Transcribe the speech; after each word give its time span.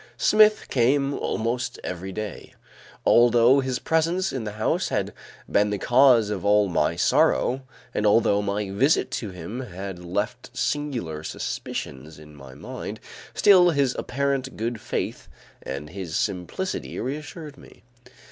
Smith 0.17 0.65
came 0.67 1.13
almost 1.13 1.79
every 1.83 2.11
day. 2.11 2.55
Although 3.05 3.59
his 3.59 3.77
presence 3.77 4.33
in 4.33 4.45
the 4.45 4.53
house 4.53 4.89
had 4.89 5.13
been 5.47 5.69
the 5.69 5.77
cause 5.77 6.31
of 6.31 6.43
all 6.43 6.67
my 6.67 6.95
sorrow, 6.95 7.61
and 7.93 8.07
although 8.07 8.41
my 8.41 8.71
visit 8.71 9.11
to 9.11 9.29
him 9.29 9.59
had 9.59 9.99
left 10.03 10.57
singular 10.57 11.21
suspicions 11.23 12.17
in 12.17 12.35
my 12.35 12.55
mind, 12.55 12.99
still 13.35 13.69
his 13.69 13.95
apparent 13.99 14.57
good 14.57 14.81
faith 14.81 15.27
and 15.61 15.91
his 15.91 16.15
simplicity 16.15 16.99
reassured 16.99 17.55
me. 17.55 17.83